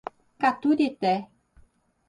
Caturité 0.41 1.13